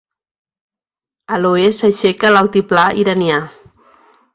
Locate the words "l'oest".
1.43-1.85